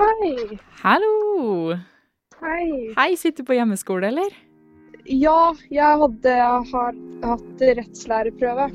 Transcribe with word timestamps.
Hei. 0.00 0.56
Hallo! 0.80 1.74
Hei. 2.40 2.92
Hei, 2.96 3.10
sitter 3.20 3.44
du 3.44 3.50
på 3.50 3.56
hjemmeskole, 3.58 4.08
eller? 4.08 4.32
Ja, 5.04 5.52
jeg 5.68 5.98
hadde, 6.00 6.36
har 6.70 6.94
hatt 7.26 7.64
rettslæreprøve 7.80 8.70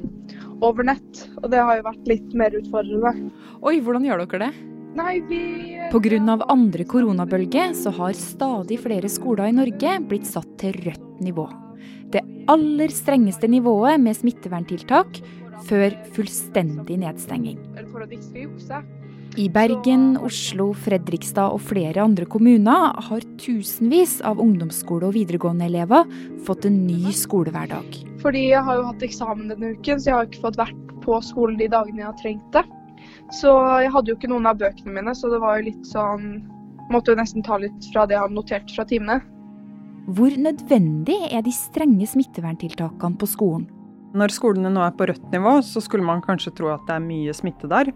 over 0.66 0.86
nett, 0.86 1.24
og 1.42 1.48
det 1.50 1.64
har 1.66 1.80
jo 1.80 1.86
vært 1.88 2.12
litt 2.12 2.36
mer 2.38 2.54
utfordrende. 2.60 3.14
Oi, 3.66 3.80
hvordan 3.82 4.06
gjør 4.06 4.22
dere 4.26 4.42
det? 4.44 4.51
Nei, 4.96 5.15
vi 5.28 5.40
Pga. 5.92 6.35
andre 6.53 6.85
koronabølge 6.88 7.71
så 7.76 7.92
har 7.97 8.13
stadig 8.13 8.78
flere 8.83 9.10
skoler 9.10 9.49
i 9.49 9.55
Norge 9.57 9.96
blitt 10.05 10.29
satt 10.29 10.51
til 10.62 10.78
rødt 10.85 11.23
nivå. 11.26 11.47
Det 12.13 12.21
aller 12.53 12.94
strengeste 12.94 13.49
nivået 13.49 13.97
med 13.99 14.13
smitteverntiltak 14.15 15.17
før 15.65 15.97
fullstendig 16.13 16.99
nedstenging. 17.02 17.57
For 17.89 18.05
at 18.05 18.13
de 18.13 18.20
ikke 18.20 18.30
skal 18.30 18.45
jukse. 18.45 18.84
I 19.36 19.49
Bergen, 19.52 20.13
Oslo, 20.23 20.70
Fredrikstad 20.80 21.52
og 21.52 21.59
flere 21.67 21.99
andre 21.99 22.23
kommuner 22.31 22.94
har 23.03 23.23
tusenvis 23.41 24.21
av 24.23 24.39
ungdomsskole- 24.39 25.09
og 25.09 25.16
videregående-elever 25.17 26.05
fått 26.48 26.67
en 26.70 26.77
ny 26.88 27.11
skolehverdag. 27.11 27.98
Fordi 28.21 28.45
jeg 28.53 28.63
har 28.63 28.77
jo 28.80 28.85
hatt 28.88 29.02
eksamen 29.03 29.49
denne 29.52 29.73
uken, 29.75 29.99
så 29.99 30.08
jeg 30.08 30.16
har 30.16 30.30
ikke 30.30 30.44
fått 30.45 30.59
vært 30.61 30.94
på 31.03 31.17
skolen 31.27 31.58
de 31.59 31.67
dagene 31.67 31.99
jeg 31.99 32.08
har 32.08 32.21
trengt 32.21 32.55
det. 32.55 32.63
Så 33.35 33.52
jeg 33.84 33.91
hadde 33.91 34.13
jo 34.13 34.16
ikke 34.16 34.30
noen 34.31 34.48
av 34.48 34.61
bøkene 34.61 34.95
mine, 34.95 35.16
så 35.20 35.27
det 35.34 35.41
var 35.44 35.59
jo 35.59 35.72
litt 35.72 35.89
sånn 35.89 36.30
Måtte 36.94 37.16
jo 37.16 37.17
nesten 37.17 37.41
ta 37.41 37.55
litt 37.58 37.88
fra 37.89 38.03
det 38.05 38.13
jeg 38.13 38.22
har 38.22 38.30
notert 38.30 38.70
fra 38.70 38.83
timene. 38.86 39.16
Hvor 40.13 40.30
nødvendig 40.38 41.16
er 41.33 41.41
de 41.41 41.49
strenge 41.49 42.05
smitteverntiltakene 42.11 43.17
på 43.17 43.25
skolen? 43.25 43.63
Når 44.13 44.36
skolene 44.36 44.70
nå 44.70 44.83
er 44.86 44.94
på 44.94 45.08
rødt 45.09 45.33
nivå, 45.33 45.55
så 45.66 45.81
skulle 45.81 46.05
man 46.05 46.22
kanskje 46.22 46.53
tro 46.53 46.70
at 46.70 46.86
det 46.86 46.94
er 46.99 47.08
mye 47.08 47.33
smitte 47.33 47.66
der. 47.72 47.89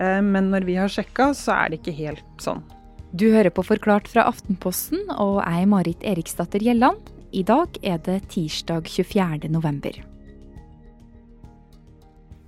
Eh, 0.00 0.20
men 0.24 0.50
når 0.52 0.66
vi 0.68 0.76
har 0.80 0.90
sjekka, 0.90 1.30
så 1.36 1.54
er 1.56 1.70
det 1.70 1.80
ikke 1.80 1.96
helt 1.98 2.42
sånn. 2.42 2.62
Du 3.10 3.26
hører 3.34 3.50
på 3.50 3.64
Forklart 3.66 4.08
fra 4.08 4.28
Aftenposten, 4.30 5.02
og 5.10 5.40
er 5.42 5.66
Marit 5.68 6.02
Eriksdatter 6.06 6.62
Gjelland. 6.62 7.10
I 7.34 7.42
dag 7.46 7.76
er 7.86 7.98
det 8.06 8.20
tirsdag 8.30 8.88
24. 8.90 9.50
november. 9.50 9.98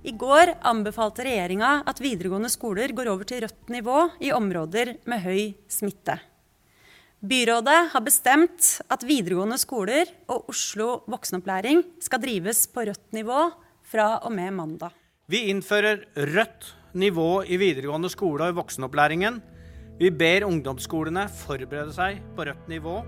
I 0.03 0.11
går 0.19 0.49
anbefalte 0.67 1.23
regjeringa 1.23 1.77
at 1.87 2.01
videregående 2.03 2.51
skoler 2.51 2.91
går 2.95 3.07
over 3.11 3.27
til 3.27 3.45
rødt 3.45 3.69
nivå 3.71 3.99
i 4.19 4.33
områder 4.35 4.97
med 5.07 5.23
høy 5.23 5.53
smitte. 5.71 6.17
Byrådet 7.23 7.77
har 7.93 8.03
bestemt 8.03 8.67
at 8.91 9.05
videregående 9.07 9.55
skoler 9.61 10.09
og 10.27 10.49
Oslo 10.51 11.05
voksenopplæring 11.07 11.85
skal 12.03 12.19
drives 12.19 12.65
på 12.67 12.83
rødt 12.89 13.15
nivå 13.15 13.45
fra 13.87 14.17
og 14.27 14.35
med 14.35 14.51
mandag. 14.57 14.91
Vi 15.31 15.45
innfører 15.53 16.03
rødt 16.19 16.73
nivå 16.99 17.43
i 17.45 17.57
videregående 17.61 18.11
skole 18.11 18.47
og 18.47 18.53
i 18.53 18.57
voksenopplæringen. 18.59 19.41
Vi 19.99 20.09
ber 20.13 20.47
ungdomsskolene 20.47 21.27
forberede 21.31 21.93
seg 21.95 22.21
på 22.37 22.47
rødt 22.47 22.69
nivå. 22.71 23.01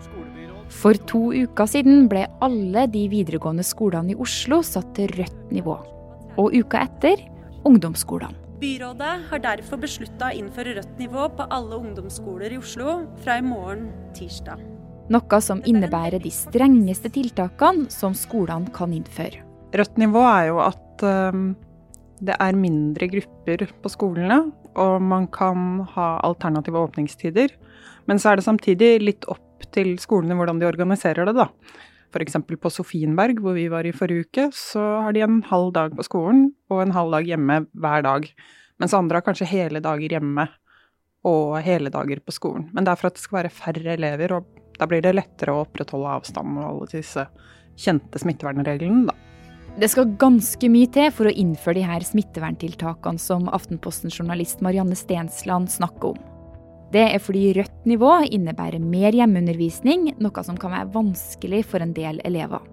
Skolebyråd 0.00 0.70
For 0.72 0.98
to 1.10 1.22
uker 1.34 1.68
siden 1.68 2.06
ble 2.08 2.24
alle 2.44 2.86
de 2.90 3.06
videregående 3.12 3.64
skolene 3.66 4.14
i 4.14 4.18
Oslo 4.20 4.62
satt 4.66 4.94
til 4.96 5.12
rødt 5.18 5.50
nivå. 5.52 5.76
Og 6.40 6.54
uka 6.54 6.84
etter 6.86 7.26
ungdomsskolene. 7.68 8.36
Byrådet 8.60 9.12
har 9.30 9.40
derfor 9.40 9.80
beslutta 9.80 10.28
å 10.28 10.36
innføre 10.36 10.74
rødt 10.76 10.98
nivå 11.00 11.30
på 11.32 11.46
alle 11.48 11.78
ungdomsskoler 11.80 12.52
i 12.52 12.58
Oslo 12.60 12.98
fra 13.24 13.38
i 13.40 13.44
morgen 13.44 13.88
tirsdag. 14.16 14.60
Noe 15.10 15.40
som 15.42 15.62
innebærer 15.66 16.22
de 16.22 16.30
strengeste 16.30 17.10
tiltakene 17.10 17.88
som 17.90 18.14
skolene 18.14 18.70
kan 18.76 18.92
innføre. 18.94 19.40
Rødt 19.74 19.98
nivå 19.98 20.22
er 20.28 20.50
jo 20.50 20.60
at 20.62 21.04
um, 21.06 21.48
det 22.20 22.36
er 22.36 22.58
mindre 22.58 23.08
grupper 23.10 23.66
på 23.82 23.92
skolene, 23.92 24.42
og 24.78 25.02
man 25.02 25.26
kan 25.32 25.84
ha 25.94 26.10
alternative 26.26 26.82
åpningstider. 26.86 27.54
Men 28.08 28.20
så 28.20 28.32
er 28.32 28.40
det 28.40 28.46
samtidig 28.46 28.90
litt 29.02 29.26
opp 29.30 29.64
til 29.74 29.94
skolene 30.02 30.36
hvordan 30.38 30.60
de 30.60 30.68
organiserer 30.68 31.28
det, 31.28 31.36
da. 31.38 31.48
F.eks. 32.10 32.36
på 32.58 32.72
Sofienberg, 32.74 33.38
hvor 33.42 33.54
vi 33.54 33.68
var 33.70 33.86
i 33.86 33.94
forrige 33.94 34.26
uke, 34.26 34.48
så 34.56 34.82
har 35.06 35.14
de 35.14 35.22
en 35.24 35.42
halv 35.46 35.70
dag 35.76 35.94
på 35.96 36.06
skolen 36.06 36.48
og 36.72 36.82
en 36.82 36.94
halv 36.96 37.14
dag 37.14 37.28
hjemme 37.28 37.60
hver 37.70 38.02
dag. 38.06 38.26
Mens 38.82 38.96
andre 38.96 39.20
har 39.20 39.26
kanskje 39.28 39.48
hele 39.50 39.82
dager 39.84 40.16
hjemme 40.16 40.48
og 41.28 41.60
hele 41.62 41.92
dager 41.92 42.22
på 42.24 42.34
skolen. 42.34 42.66
Men 42.74 42.86
det 42.86 42.92
er 42.92 43.00
for 43.00 43.10
at 43.10 43.18
det 43.18 43.22
skal 43.22 43.42
være 43.42 43.54
færre 43.54 43.94
elever, 43.94 44.36
og 44.40 44.76
da 44.80 44.88
blir 44.90 45.04
det 45.04 45.14
lettere 45.14 45.54
å 45.54 45.64
opprettholde 45.66 46.16
avstand 46.18 46.58
og 46.58 46.66
alle 46.66 46.92
disse 46.92 47.28
kjente 47.80 48.20
smittevernreglene, 48.20 49.06
da. 49.12 49.29
Det 49.78 49.88
skal 49.88 50.10
ganske 50.18 50.68
mye 50.72 50.88
til 50.90 51.12
for 51.14 51.30
å 51.30 51.36
innføre 51.42 51.78
de 51.78 51.86
her 51.86 52.02
smitteverntiltakene 52.04 53.22
som 53.22 53.46
Aftenposten-journalist 53.54 54.64
Marianne 54.66 54.98
Stensland 54.98 55.70
snakker 55.70 56.14
om. 56.14 56.18
Det 56.90 57.04
er 57.14 57.22
fordi 57.22 57.52
rødt 57.54 57.86
nivå 57.86 58.10
innebærer 58.34 58.82
mer 58.82 59.14
hjemmeundervisning, 59.14 60.08
noe 60.18 60.42
som 60.44 60.58
kan 60.58 60.74
være 60.74 60.90
vanskelig 60.96 61.62
for 61.70 61.84
en 61.84 61.94
del 61.94 62.18
elever. 62.26 62.64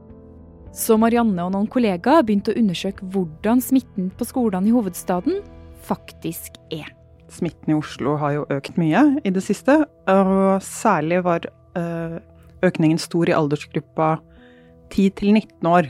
Så 0.74 0.98
Marianne 1.00 1.46
og 1.46 1.54
noen 1.54 1.70
kollegaer 1.70 2.26
begynte 2.26 2.54
å 2.54 2.58
undersøke 2.58 3.06
hvordan 3.14 3.62
smitten 3.64 4.10
på 4.18 4.26
skolene 4.28 4.70
i 4.70 4.74
hovedstaden 4.74 5.44
faktisk 5.86 6.58
er. 6.74 6.90
Smitten 7.30 7.74
i 7.74 7.78
Oslo 7.78 8.16
har 8.18 8.34
jo 8.40 8.48
økt 8.58 8.78
mye 8.80 9.04
i 9.22 9.32
det 9.36 9.44
siste, 9.46 9.84
og 10.10 10.66
særlig 10.66 11.22
var 11.28 11.46
øh, 11.78 12.18
økningen 12.66 13.00
stor 13.02 13.30
i 13.30 13.38
aldersgruppa 13.38 14.16
10 14.90 15.10
til 15.20 15.34
19 15.36 15.70
år. 15.70 15.90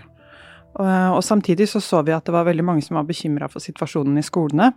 Og, 0.77 1.17
og 1.17 1.23
samtidig 1.25 1.69
så 1.71 1.81
så 1.83 2.03
vi 2.05 2.15
at 2.15 2.25
det 2.27 2.35
var 2.35 2.47
veldig 2.47 2.65
mange 2.65 2.85
som 2.85 2.99
var 2.99 3.07
bekymra 3.07 3.49
for 3.51 3.63
situasjonen 3.63 4.19
i 4.19 4.25
skolene. 4.25 4.71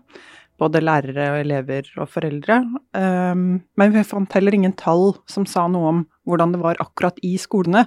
Både 0.60 0.82
lærere 0.84 1.30
og 1.34 1.40
elever 1.40 1.88
og 2.00 2.08
foreldre. 2.12 2.60
Um, 2.96 3.60
men 3.80 3.94
vi 3.94 4.04
fant 4.04 4.32
heller 4.36 4.56
ingen 4.56 4.76
tall 4.76 5.14
som 5.30 5.46
sa 5.48 5.66
noe 5.72 5.92
om 5.92 6.02
hvordan 6.28 6.56
det 6.56 6.60
var 6.62 6.80
akkurat 6.82 7.20
i 7.24 7.36
skolene. 7.40 7.86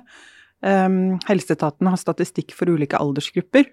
Um, 0.63 1.19
Helseetaten 1.27 1.89
har 1.91 1.99
statistikk 1.99 2.53
for 2.55 2.71
ulike 2.71 2.97
aldersgrupper, 2.97 3.67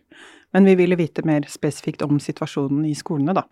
men 0.53 0.67
vi 0.67 0.75
ville 0.81 0.99
vite 0.99 1.23
mer 1.25 1.47
spesifikt 1.49 2.03
om 2.03 2.19
situasjonen 2.21 2.83
i 2.89 2.97
skolene, 2.99 3.37
da. 3.37 3.45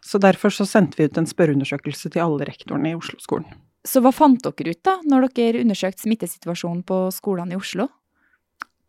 Så 0.00 0.18
derfor 0.22 0.54
så 0.54 0.64
sendte 0.66 0.96
vi 0.98 1.10
ut 1.10 1.20
en 1.20 1.28
spørreundersøkelse 1.28 2.14
til 2.14 2.24
alle 2.24 2.48
rektorene 2.48 2.94
i 2.94 2.96
Oslo-skolen. 2.96 3.50
Så 3.86 4.00
hva 4.02 4.10
fant 4.16 4.40
dere 4.42 4.72
ut 4.72 4.82
da, 4.86 4.96
når 5.06 5.28
dere 5.36 5.60
undersøkte 5.62 6.06
smittesituasjonen 6.06 6.80
på 6.88 7.04
skolene 7.14 7.54
i 7.54 7.60
Oslo? 7.60 7.90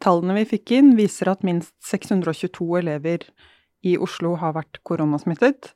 Tallene 0.04 0.36
vi 0.40 0.48
fikk 0.54 0.74
inn, 0.78 0.96
viser 0.98 1.32
at 1.32 1.46
minst 1.48 1.74
622 1.86 2.68
elever 2.82 3.26
i 3.86 3.96
Oslo 4.02 4.36
har 4.42 4.56
vært 4.58 4.82
koronasmittet. 4.88 5.72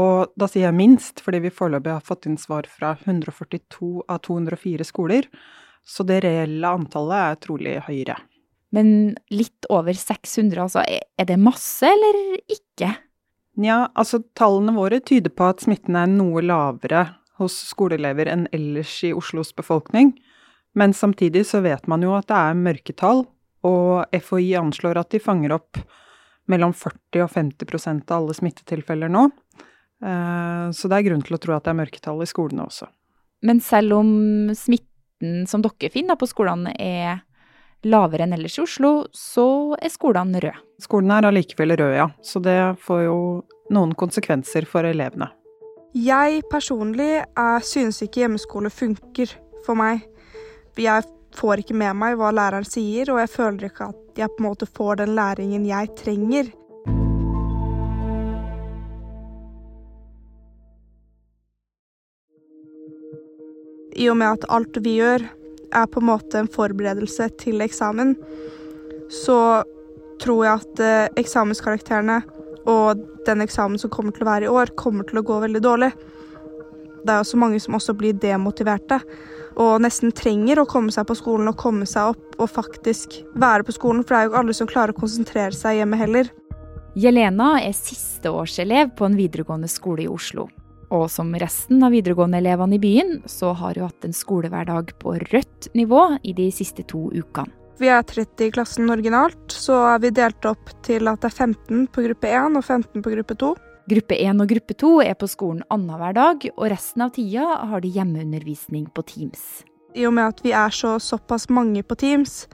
Og 0.00 0.30
da 0.38 0.46
sier 0.48 0.68
jeg 0.68 0.78
minst, 0.78 1.20
fordi 1.24 1.42
vi 1.44 1.52
foreløpig 1.52 1.92
har 1.92 2.04
fått 2.06 2.28
inn 2.30 2.38
svar 2.40 2.68
fra 2.70 2.94
142 3.02 4.06
av 4.08 4.22
204 4.26 4.86
skoler. 4.86 5.28
Så 5.84 6.06
det 6.06 6.22
reelle 6.24 6.72
antallet 6.80 7.20
er 7.20 7.40
trolig 7.44 7.76
høyere. 7.88 8.16
Men 8.70 9.16
litt 9.34 9.66
over 9.72 9.96
600, 9.96 10.60
altså. 10.62 10.84
Er 10.86 11.26
det 11.26 11.40
masse, 11.42 11.88
eller 11.88 12.38
ikke? 12.46 12.92
Nja, 13.60 13.88
altså 13.98 14.22
tallene 14.38 14.76
våre 14.76 15.00
tyder 15.02 15.32
på 15.34 15.48
at 15.50 15.64
smitten 15.64 15.98
er 15.98 16.08
noe 16.08 16.42
lavere 16.44 17.08
hos 17.40 17.56
skoleelever 17.72 18.30
enn 18.30 18.46
ellers 18.54 18.92
i 19.04 19.12
Oslos 19.16 19.50
befolkning. 19.56 20.14
Men 20.78 20.94
samtidig 20.94 21.48
så 21.50 21.64
vet 21.64 21.88
man 21.90 22.04
jo 22.06 22.14
at 22.14 22.28
det 22.30 22.38
er 22.38 22.60
mørketall, 22.60 23.24
og 23.66 24.10
FHI 24.14 24.54
anslår 24.60 25.02
at 25.02 25.10
de 25.12 25.20
fanger 25.22 25.54
opp 25.56 25.80
mellom 26.50 26.72
40 26.74 27.24
og 27.24 27.30
50% 27.32 28.10
av 28.10 28.22
alle 28.22 28.36
smittetilfeller 28.36 29.12
nå. 29.12 29.28
Eh, 30.04 30.66
så 30.74 30.90
det 30.90 30.98
er 30.98 31.08
grunn 31.10 31.24
til 31.26 31.36
å 31.36 31.40
tro 31.42 31.56
at 31.56 31.66
det 31.66 31.74
er 31.74 31.80
mørketall 31.82 32.22
i 32.24 32.28
skolene 32.30 32.66
også. 32.66 32.88
Men 33.46 33.60
selv 33.64 33.98
om 34.00 34.12
smitten 34.56 35.44
som 35.48 35.62
dere 35.64 35.92
finner 35.92 36.18
på 36.20 36.28
skolene 36.28 36.72
er 36.80 37.20
lavere 37.88 38.26
enn 38.26 38.34
ellers 38.36 38.58
i 38.58 38.64
Oslo, 38.64 38.92
så 39.16 39.76
er 39.80 39.92
skolene 39.92 40.40
røde. 40.42 40.64
Skolene 40.80 41.20
er 41.20 41.28
allikevel 41.30 41.76
røde, 41.76 41.96
ja. 41.96 42.08
Så 42.24 42.42
det 42.44 42.58
får 42.84 43.04
jo 43.06 43.18
noen 43.72 43.94
konsekvenser 43.96 44.66
for 44.68 44.88
elevene. 44.88 45.30
Jeg 45.96 46.44
personlig 46.50 47.22
er, 47.22 47.64
synes 47.66 47.98
ikke 48.04 48.24
hjemmeskole 48.24 48.70
funker 48.70 49.32
for 49.66 49.78
meg. 49.78 50.04
Jeg 50.78 51.04
får 51.36 51.62
ikke 51.62 51.76
med 51.78 51.98
meg 51.98 52.16
hva 52.18 52.30
læreren 52.34 52.66
sier, 52.66 53.10
og 53.12 53.20
jeg 53.22 53.32
føler 53.32 53.68
ikke 53.68 53.90
at 53.92 54.20
jeg 54.20 54.32
på 54.34 54.42
en 54.42 54.48
måte 54.48 54.68
får 54.68 55.02
den 55.02 55.14
læringen 55.18 55.66
jeg 55.68 55.92
trenger. 55.98 56.50
I 64.00 64.08
og 64.08 64.16
med 64.16 64.38
at 64.38 64.48
alt 64.48 64.78
vi 64.80 64.96
gjør 65.00 65.26
er 65.76 65.86
på 65.90 66.00
en 66.00 66.08
måte 66.08 66.40
en 66.40 66.50
forberedelse 66.50 67.28
til 67.40 67.60
eksamen, 67.62 68.14
så 69.10 69.62
tror 70.20 70.44
jeg 70.44 70.60
at 70.60 70.82
eh, 70.84 71.10
eksamenskarakterene 71.20 72.20
og 72.70 73.00
den 73.26 73.42
eksamen 73.44 73.80
som 73.80 73.92
kommer 73.92 74.14
til 74.14 74.24
å 74.24 74.30
være 74.30 74.48
i 74.48 74.52
år, 74.52 74.72
kommer 74.78 75.06
til 75.08 75.20
å 75.20 75.26
gå 75.26 75.38
veldig 75.42 75.62
dårlig. 75.64 75.90
Det 77.00 77.12
er 77.12 77.22
også 77.22 77.40
mange 77.40 77.60
som 77.62 77.76
også 77.78 77.94
blir 77.96 78.18
demotiverte 78.20 79.00
og 79.56 79.80
nesten 79.82 80.12
trenger 80.16 80.60
å 80.60 80.68
komme 80.68 80.92
seg 80.94 81.08
på 81.08 81.16
skolen 81.18 81.50
og 81.50 81.58
komme 81.60 81.88
seg 81.88 82.12
opp 82.12 82.38
og 82.40 82.52
faktisk 82.52 83.20
være 83.34 83.66
på 83.66 83.74
skolen, 83.76 84.04
for 84.04 84.14
det 84.14 84.20
er 84.20 84.26
jo 84.26 84.32
ikke 84.32 84.42
alle 84.44 84.56
som 84.56 84.70
klarer 84.70 84.94
å 84.94 85.00
konsentrere 85.00 85.56
seg 85.56 85.80
hjemme 85.80 85.98
heller. 86.00 86.30
Jelena 86.98 87.52
er 87.62 87.74
sisteårselev 87.76 88.96
på 88.98 89.06
en 89.06 89.18
videregående 89.18 89.70
skole 89.70 90.06
i 90.06 90.10
Oslo. 90.10 90.48
Og 90.90 91.06
som 91.12 91.30
resten 91.38 91.84
av 91.86 91.94
videregående-elevene 91.94 92.76
i 92.76 92.82
byen, 92.82 93.20
så 93.30 93.52
har 93.54 93.78
hun 93.78 93.86
hatt 93.86 94.06
en 94.06 94.16
skolehverdag 94.16 94.96
på 94.98 95.14
rødt 95.30 95.70
nivå 95.78 96.02
i 96.26 96.34
de 96.34 96.50
siste 96.54 96.82
to 96.90 97.06
ukene. 97.14 97.54
Vi 97.80 97.88
er 97.88 98.02
30 98.04 98.44
i 98.44 98.52
klassen 98.52 98.90
originalt, 98.92 99.54
så 99.54 99.78
er 99.94 100.02
vi 100.02 100.10
delt 100.12 100.44
opp 100.44 100.68
til 100.84 101.08
at 101.08 101.22
det 101.22 101.30
er 101.30 101.36
15 101.46 101.86
på 101.94 102.02
gruppe 102.04 102.28
1 102.28 102.58
og 102.58 102.66
15 102.66 103.04
på 103.06 103.12
gruppe 103.14 103.36
2. 103.40 103.54
Gruppe 103.90 104.14
1 104.22 104.38
og 104.38 104.50
gruppe 104.52 104.74
2 104.78 104.88
er 105.02 105.16
på 105.18 105.26
skolen 105.26 105.64
annenhver 105.74 106.14
dag, 106.14 106.44
og 106.54 106.66
resten 106.70 107.02
av 107.02 107.14
tida 107.16 107.46
har 107.72 107.80
de 107.82 107.90
hjemmeundervisning 107.90 108.84
på 108.94 109.02
Teams. 109.08 109.64
I 109.98 110.04
og 110.06 110.14
med 110.14 110.30
at 110.30 110.42
vi 110.44 110.52
er 110.54 110.70
så 110.70 110.92
såpass 111.02 111.48
mange 111.50 111.82
på 111.82 111.96
Teams, 111.98 112.44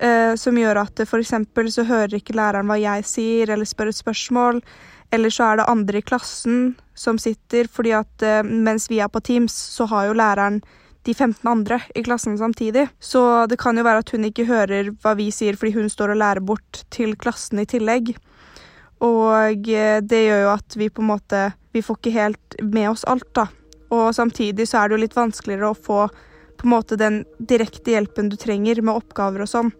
eh, 0.00 0.32
som 0.40 0.56
gjør 0.56 0.80
at 0.86 1.02
f.eks. 1.04 1.34
så 1.74 1.84
hører 1.84 2.16
ikke 2.16 2.36
læreren 2.38 2.70
hva 2.70 2.78
jeg 2.80 3.04
sier, 3.04 3.52
eller 3.52 3.68
spør 3.68 3.92
et 3.92 3.98
spørsmål. 3.98 4.62
Eller 5.12 5.34
så 5.34 5.50
er 5.50 5.60
det 5.60 5.68
andre 5.68 6.00
i 6.00 6.06
klassen 6.06 6.62
som 6.94 7.18
sitter, 7.18 7.68
fordi 7.68 7.92
at 7.98 8.24
eh, 8.24 8.40
mens 8.46 8.88
vi 8.88 9.02
er 9.04 9.12
på 9.12 9.20
Teams, 9.20 9.52
så 9.52 9.84
har 9.90 10.08
jo 10.08 10.16
læreren 10.16 10.62
de 11.04 11.12
15 11.12 11.44
andre 11.50 11.82
i 11.94 12.06
klassen 12.06 12.38
samtidig. 12.40 12.88
Så 13.00 13.44
det 13.52 13.60
kan 13.60 13.76
jo 13.76 13.84
være 13.84 14.00
at 14.00 14.16
hun 14.16 14.24
ikke 14.24 14.48
hører 14.48 14.94
hva 15.02 15.12
vi 15.18 15.28
sier 15.34 15.60
fordi 15.60 15.76
hun 15.76 15.92
står 15.92 16.14
og 16.14 16.22
lærer 16.24 16.40
bort 16.44 16.84
til 16.88 17.16
klassen 17.20 17.60
i 17.60 17.68
tillegg. 17.68 18.14
Og 19.06 19.70
eh, 19.70 20.00
det 20.02 20.24
gjør 20.26 20.42
jo 20.44 20.50
at 20.52 20.76
vi 20.76 20.90
på 20.92 21.02
en 21.04 21.10
måte 21.12 21.46
Vi 21.72 21.82
får 21.86 22.00
ikke 22.00 22.16
helt 22.16 22.56
med 22.62 22.90
oss 22.90 23.04
alt, 23.08 23.28
da. 23.36 23.46
Og 23.94 24.10
samtidig 24.14 24.66
så 24.68 24.80
er 24.80 24.88
det 24.88 24.96
jo 24.96 25.04
litt 25.04 25.16
vanskeligere 25.16 25.70
å 25.70 25.78
få 25.78 26.00
på 26.60 26.66
en 26.66 26.74
måte 26.74 26.98
den 27.00 27.22
direkte 27.38 27.94
hjelpen 27.94 28.28
du 28.28 28.36
trenger 28.36 28.82
med 28.84 28.98
oppgaver 28.98 29.46
og 29.46 29.48
sånn, 29.48 29.70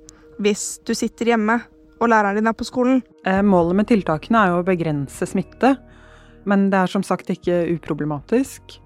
hvis 0.40 0.78
du 0.88 0.94
sitter 0.96 1.34
hjemme 1.34 1.58
og 2.00 2.08
læreren 2.08 2.38
din 2.40 2.48
er 2.48 2.56
på 2.56 2.64
skolen. 2.64 3.02
Eh, 3.28 3.42
målet 3.44 3.76
med 3.76 3.88
tiltakene 3.90 4.40
er 4.40 4.54
jo 4.54 4.62
å 4.62 4.66
begrense 4.66 5.28
smitte, 5.28 5.74
men 6.48 6.70
det 6.72 6.78
er 6.80 6.92
som 6.94 7.04
sagt 7.04 7.28
ikke 7.34 7.66
uproblematisk. 7.74 8.78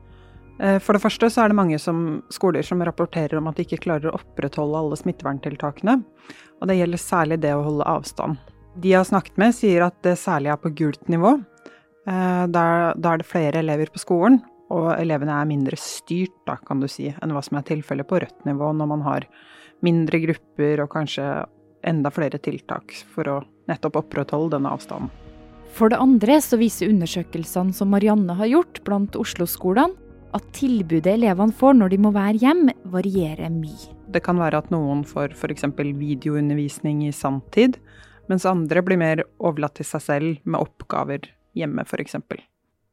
Eh, 0.58 0.80
for 0.82 0.96
det 0.96 1.04
første 1.04 1.30
så 1.30 1.44
er 1.44 1.52
det 1.52 1.58
mange 1.60 1.78
som, 1.82 2.24
skoler 2.34 2.66
som 2.66 2.82
rapporterer 2.82 3.38
om 3.38 3.50
at 3.50 3.58
de 3.58 3.66
ikke 3.66 3.84
klarer 3.86 4.10
å 4.10 4.18
opprettholde 4.18 4.80
alle 4.80 4.98
smitteverntiltakene. 4.98 6.00
Og 6.58 6.70
det 6.70 6.78
gjelder 6.80 7.02
særlig 7.02 7.40
det 7.46 7.54
å 7.54 7.64
holde 7.66 7.86
avstand. 7.90 8.42
De 8.74 8.90
jeg 8.90 8.98
har 8.98 9.06
snakket 9.08 9.38
med, 9.40 9.54
sier 9.54 9.86
at 9.86 9.96
det 10.06 10.16
særlig 10.18 10.50
er 10.52 10.60
på 10.60 10.72
gult 10.74 11.08
nivå. 11.12 11.36
Eh, 12.10 12.44
da 12.50 12.66
er 12.92 13.20
det 13.20 13.28
flere 13.28 13.62
elever 13.62 13.92
på 13.92 14.02
skolen, 14.02 14.40
og 14.74 14.92
elevene 14.96 15.36
er 15.38 15.48
mindre 15.48 15.78
styrt, 15.80 16.36
da, 16.48 16.56
kan 16.66 16.82
du 16.82 16.88
si, 16.90 17.10
enn 17.12 17.34
hva 17.34 17.42
som 17.44 17.58
er 17.60 17.66
tilfellet 17.68 18.08
på 18.10 18.20
rødt 18.22 18.46
nivå, 18.48 18.72
når 18.74 18.90
man 18.90 19.04
har 19.06 19.28
mindre 19.84 20.20
grupper 20.24 20.82
og 20.84 20.90
kanskje 20.94 21.26
enda 21.84 22.10
flere 22.14 22.40
tiltak 22.40 22.94
for 23.12 23.28
å 23.28 23.42
nettopp 23.68 24.00
opprettholde 24.02 24.56
denne 24.56 24.72
avstanden. 24.72 25.12
For 25.74 25.90
det 25.90 25.98
andre 25.98 26.38
så 26.42 26.56
viser 26.60 26.92
undersøkelsene 26.92 27.74
som 27.74 27.90
Marianne 27.90 28.36
har 28.38 28.50
gjort 28.50 28.80
blant 28.86 29.16
Oslo-skolene, 29.18 30.00
at 30.34 30.46
tilbudet 30.50 31.12
elevene 31.12 31.54
får 31.54 31.76
når 31.78 31.92
de 31.92 31.98
må 32.02 32.10
være 32.14 32.40
hjem, 32.42 32.64
varierer 32.90 33.52
mye. 33.54 33.92
Det 34.10 34.22
kan 34.26 34.38
være 34.40 34.64
at 34.64 34.72
noen 34.74 35.04
får 35.06 35.36
f.eks. 35.36 35.68
videoundervisning 35.78 37.04
i 37.06 37.12
sanntid, 37.14 37.78
mens 38.30 38.46
andre 38.48 38.82
blir 38.84 39.00
mer 39.00 39.24
overlatt 39.38 39.78
til 39.78 39.88
seg 39.88 40.04
selv 40.04 40.42
med 40.44 40.60
oppgaver 40.62 41.30
hjemme, 41.58 41.84
f.eks. 41.86 42.18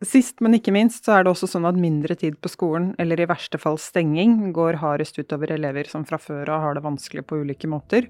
Sist, 0.01 0.39
men 0.41 0.57
ikke 0.57 0.73
minst, 0.73 1.05
så 1.05 1.19
er 1.19 1.25
det 1.25 1.29
også 1.29 1.45
sånn 1.51 1.67
at 1.69 1.77
mindre 1.77 2.15
tid 2.17 2.39
på 2.41 2.49
skolen, 2.49 2.91
eller 3.01 3.21
i 3.21 3.27
verste 3.29 3.59
fall 3.61 3.77
stenging, 3.77 4.49
går 4.55 4.79
hardest 4.81 5.19
utover 5.21 5.53
elever 5.53 5.85
som 5.89 6.07
fra 6.09 6.17
før 6.17 6.49
av 6.49 6.63
har 6.63 6.77
det 6.77 6.85
vanskelig 6.87 7.27
på 7.29 7.43
ulike 7.43 7.69
måter. 7.69 8.07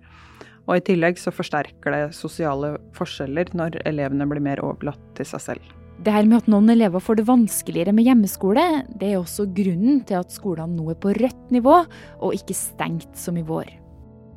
Og 0.70 0.78
i 0.78 0.86
tillegg 0.88 1.20
så 1.20 1.34
forsterker 1.36 1.92
det 1.92 2.16
sosiale 2.16 2.78
forskjeller 2.96 3.52
når 3.58 3.82
elevene 3.84 4.30
blir 4.30 4.44
mer 4.46 4.64
overlatt 4.64 5.04
til 5.18 5.28
seg 5.34 5.44
selv. 5.50 5.76
Det 6.02 6.16
her 6.16 6.26
med 6.26 6.40
at 6.40 6.48
noen 6.50 6.72
elever 6.72 7.04
får 7.04 7.20
det 7.20 7.28
vanskeligere 7.28 7.94
med 7.94 8.08
hjemmeskole, 8.08 8.64
det 8.96 9.12
er 9.12 9.20
også 9.20 9.50
grunnen 9.52 10.00
til 10.08 10.22
at 10.22 10.32
skolene 10.34 10.80
nå 10.80 10.94
er 10.96 11.02
på 11.02 11.12
rødt 11.20 11.52
nivå, 11.54 11.76
og 12.24 12.40
ikke 12.40 12.58
stengt 12.58 13.20
som 13.20 13.36
i 13.38 13.46
vår. 13.46 13.81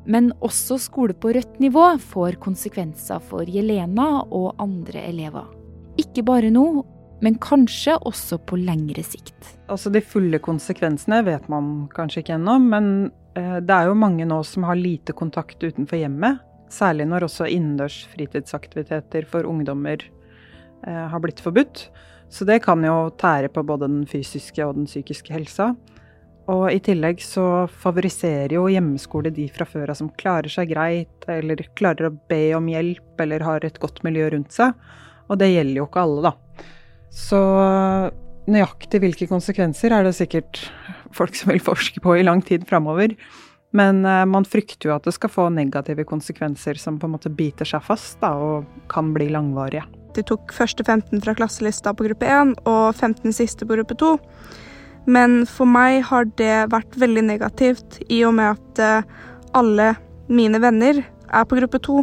Men 0.05 0.29
også 0.45 0.77
skole 0.81 1.15
på 1.17 1.33
rødt 1.33 1.59
nivå 1.63 1.85
får 2.01 2.37
konsekvenser 2.43 3.21
for 3.25 3.49
Jelena 3.49 4.21
og 4.25 4.53
andre 4.61 5.01
elever. 5.09 5.47
Ikke 6.01 6.25
bare 6.27 6.51
nå, 6.53 6.65
men 7.23 7.37
kanskje 7.41 7.95
også 8.05 8.39
på 8.45 8.59
lengre 8.59 9.03
sikt. 9.05 9.55
Altså 9.71 9.89
De 9.93 10.01
fulle 10.03 10.39
konsekvensene 10.43 11.21
vet 11.25 11.47
man 11.51 11.87
kanskje 11.95 12.21
ikke 12.21 12.35
ennå, 12.37 12.57
men 12.61 12.89
eh, 13.37 13.57
det 13.63 13.77
er 13.77 13.89
jo 13.89 13.97
mange 13.97 14.27
nå 14.27 14.41
som 14.45 14.67
har 14.67 14.77
lite 14.79 15.15
kontakt 15.17 15.63
utenfor 15.63 16.01
hjemmet. 16.01 16.43
Særlig 16.71 17.07
når 17.09 17.27
også 17.27 17.47
innendørs 17.49 18.03
fritidsaktiviteter 18.13 19.25
for 19.29 19.47
ungdommer 19.47 20.03
eh, 20.03 21.05
har 21.09 21.23
blitt 21.23 21.41
forbudt. 21.41 21.87
Så 22.29 22.45
det 22.45 22.63
kan 22.65 22.81
jo 22.83 23.09
tære 23.21 23.51
på 23.53 23.63
både 23.63 23.87
den 23.87 24.05
fysiske 24.09 24.65
og 24.65 24.75
den 24.77 24.89
psykiske 24.89 25.33
helsa. 25.33 25.71
Og 26.51 26.67
i 26.69 26.81
tillegg 26.83 27.23
så 27.25 27.65
favoriserer 27.81 28.53
jo 28.53 28.67
hjemmeskole 28.69 29.31
de 29.33 29.47
fra 29.53 29.65
før 29.65 29.89
av 29.93 29.97
som 29.97 30.11
klarer 30.19 30.51
seg 30.51 30.69
greit, 30.75 31.25
eller 31.31 31.63
klarer 31.77 32.11
å 32.11 32.17
be 32.29 32.43
om 32.57 32.67
hjelp, 32.69 33.15
eller 33.25 33.45
har 33.47 33.65
et 33.65 33.79
godt 33.81 34.03
miljø 34.05 34.29
rundt 34.35 34.53
seg. 34.53 34.75
Og 35.25 35.39
det 35.41 35.49
gjelder 35.55 35.81
jo 35.81 35.87
ikke 35.87 36.03
alle, 36.05 36.29
da. 36.29 36.67
Så 37.15 37.39
nøyaktig 38.51 39.01
hvilke 39.01 39.29
konsekvenser 39.29 39.95
er 39.95 40.05
det 40.05 40.13
sikkert 40.17 40.61
folk 41.15 41.33
som 41.37 41.49
vil 41.53 41.63
forske 41.63 42.03
på 42.03 42.17
i 42.19 42.25
lang 42.25 42.43
tid 42.45 42.67
framover. 42.69 43.15
Men 43.75 44.05
uh, 44.05 44.23
man 44.29 44.45
frykter 44.47 44.89
jo 44.89 44.95
at 44.95 45.07
det 45.07 45.15
skal 45.15 45.31
få 45.31 45.47
negative 45.51 46.05
konsekvenser 46.07 46.77
som 46.79 46.99
på 46.99 47.09
en 47.09 47.15
måte 47.17 47.31
biter 47.33 47.67
seg 47.67 47.83
fast 47.83 48.21
da, 48.21 48.35
og 48.37 48.69
kan 48.91 49.11
bli 49.15 49.31
langvarige. 49.33 49.83
De 50.15 50.23
tok 50.23 50.53
første 50.55 50.85
15 50.85 51.25
fra 51.25 51.33
klasselista 51.35 51.91
på 51.91 52.05
gruppe 52.07 52.29
1 52.29 52.53
og 52.69 52.85
15 52.93 53.33
siste 53.35 53.67
på 53.67 53.75
gruppe 53.75 53.97
2. 53.99 54.13
Men 55.05 55.43
for 55.49 55.69
meg 55.69 56.01
har 56.09 56.27
det 56.39 56.67
vært 56.73 56.97
veldig 56.97 57.23
negativt 57.27 57.99
i 58.09 58.23
og 58.25 58.35
med 58.39 58.55
at 58.55 58.81
uh, 58.81 59.25
alle 59.55 59.93
mine 60.27 60.59
venner 60.61 61.03
er 61.05 61.45
på 61.45 61.59
gruppe 61.59 61.81
to, 61.83 62.01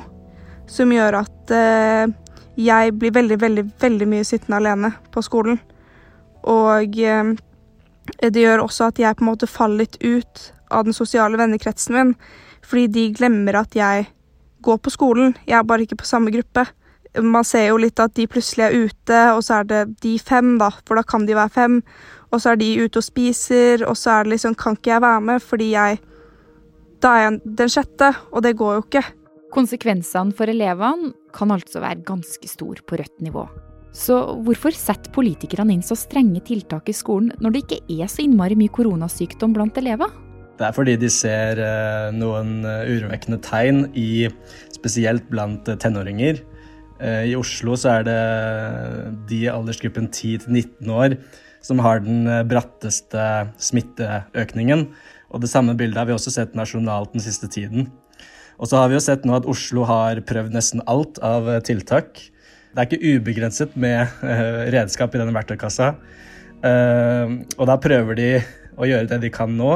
som 0.70 0.92
gjør 0.94 1.18
at 1.24 1.54
uh, 1.54 2.12
jeg 2.58 2.94
blir 2.98 3.14
veldig, 3.14 3.38
veldig, 3.40 3.64
veldig 3.80 4.08
mye 4.08 4.26
sittende 4.28 4.60
alene 4.60 4.92
på 5.12 5.22
skolen. 5.24 5.58
Og 6.42 6.98
eh, 6.98 7.32
det 8.22 8.42
gjør 8.42 8.64
også 8.64 8.90
at 8.90 8.98
jeg 9.00 9.16
på 9.16 9.24
en 9.24 9.30
måte 9.30 9.48
faller 9.50 9.84
litt 9.84 9.96
ut 10.02 10.52
av 10.72 10.84
den 10.84 10.96
sosiale 10.96 11.38
vennekretsen 11.40 11.96
min, 11.96 12.14
fordi 12.66 12.88
de 12.92 13.06
glemmer 13.16 13.60
at 13.62 13.76
jeg 13.76 14.08
går 14.62 14.78
på 14.78 14.92
skolen, 14.94 15.36
jeg 15.46 15.58
er 15.58 15.66
bare 15.66 15.86
ikke 15.86 16.00
på 16.02 16.08
samme 16.08 16.32
gruppe. 16.34 16.66
Man 17.20 17.44
ser 17.44 17.66
jo 17.68 17.80
litt 17.82 18.00
at 18.00 18.14
de 18.16 18.24
plutselig 18.30 18.64
er 18.64 18.76
ute, 18.86 19.20
og 19.36 19.42
så 19.44 19.60
er 19.60 19.68
det 19.68 19.80
de 20.00 20.14
fem, 20.22 20.54
da, 20.60 20.70
for 20.86 20.96
da 20.96 21.04
kan 21.04 21.26
de 21.28 21.36
være 21.36 21.52
fem. 21.52 21.80
Og 22.32 22.40
så 22.40 22.54
er 22.54 22.60
de 22.62 22.70
ute 22.80 23.02
og 23.02 23.04
spiser, 23.04 23.84
og 23.84 23.98
så 24.00 24.14
er 24.14 24.24
det 24.24 24.38
liksom 24.38 24.56
Kan 24.56 24.78
ikke 24.78 24.94
jeg 24.94 25.04
være 25.04 25.20
med 25.20 25.42
fordi 25.44 25.66
jeg 25.74 25.98
Da 27.02 27.10
er 27.18 27.26
jeg 27.26 27.56
den 27.58 27.72
sjette, 27.74 28.14
og 28.32 28.46
det 28.46 28.56
går 28.56 28.78
jo 28.78 28.86
ikke. 28.86 29.02
Konsekvensene 29.52 30.32
for 30.32 30.48
elevene 30.48 31.12
kan 31.34 31.50
altså 31.52 31.82
være 31.82 32.06
ganske 32.08 32.48
stor 32.48 32.80
på 32.86 32.96
rødt 32.96 33.20
nivå. 33.20 33.44
Så 33.92 34.16
hvorfor 34.46 34.72
setter 34.72 35.12
politikerne 35.12 35.74
inn 35.74 35.84
så 35.84 35.96
strenge 35.98 36.40
tiltak 36.46 36.88
i 36.88 36.96
skolen 36.96 37.34
når 37.44 37.52
det 37.52 37.64
ikke 37.66 38.00
er 38.00 38.08
så 38.08 38.22
innmari 38.24 38.56
mye 38.56 38.72
koronasykdom 38.72 39.52
blant 39.52 39.76
elever? 39.82 40.08
Det 40.56 40.68
er 40.68 40.76
fordi 40.76 40.94
de 41.00 41.10
ser 41.12 41.60
eh, 41.60 42.08
noen 42.14 42.62
eh, 42.68 42.88
urovekkende 42.88 43.40
tegn 43.44 43.84
i 43.98 44.28
spesielt 44.72 45.26
blant 45.32 45.68
eh, 45.68 45.78
tenåringer. 45.80 46.40
I 47.02 47.32
Oslo 47.34 47.74
så 47.78 47.96
er 47.96 48.04
det 48.06 48.18
de 49.30 49.40
i 49.44 49.50
aldersgruppen 49.50 50.06
10-19 50.06 50.90
år 50.94 51.16
som 51.62 51.80
har 51.82 52.02
den 52.04 52.26
bratteste 52.50 53.24
smitteøkningen. 53.62 54.84
Og 55.34 55.42
det 55.42 55.50
samme 55.50 55.74
bildet 55.78 55.98
har 55.98 56.06
vi 56.10 56.14
også 56.14 56.32
sett 56.34 56.54
nasjonalt 56.58 57.14
den 57.14 57.24
siste 57.24 57.48
tiden. 57.50 57.88
Og 58.62 58.70
så 58.70 58.78
har 58.78 58.90
vi 58.90 58.98
jo 58.98 59.02
sett 59.02 59.26
nå 59.26 59.34
at 59.34 59.48
Oslo 59.50 59.86
har 59.88 60.20
prøvd 60.28 60.54
nesten 60.54 60.84
alt 60.90 61.18
av 61.24 61.48
eh, 61.50 61.62
tiltak. 61.66 62.20
Det 62.72 62.78
er 62.78 62.88
ikke 62.88 63.16
ubegrenset 63.18 63.74
med 63.76 64.22
redskap 64.72 65.12
i 65.12 65.20
denne 65.20 65.34
verktøykassa. 65.36 65.90
Og 66.62 67.66
da 67.68 67.74
prøver 67.82 68.16
de 68.16 68.28
å 68.80 68.86
gjøre 68.88 69.10
det 69.10 69.18
de 69.24 69.30
kan 69.34 69.50
nå 69.58 69.74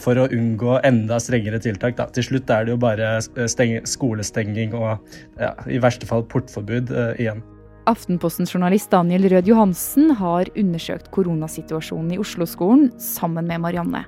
for 0.00 0.18
å 0.20 0.28
unngå 0.32 0.78
enda 0.86 1.18
strengere 1.22 1.60
tiltak. 1.62 1.96
Da. 1.98 2.06
Til 2.14 2.26
slutt 2.28 2.50
er 2.52 2.66
det 2.66 2.74
jo 2.74 2.80
bare 2.82 3.16
skolestenging 3.22 4.74
og 4.76 4.96
ja, 5.40 5.52
i 5.66 5.80
verste 5.82 6.08
fall 6.08 6.26
portforbud 6.30 6.92
igjen. 7.18 7.44
Aftenpostens 7.86 8.50
journalist 8.50 8.90
Daniel 8.90 9.28
Rød 9.30 9.46
Johansen 9.46 10.10
har 10.18 10.48
undersøkt 10.58 11.12
koronasituasjonen 11.14 12.16
i 12.16 12.18
Oslo-skolen 12.18 12.88
sammen 12.98 13.46
med 13.46 13.62
Marianne. 13.62 14.02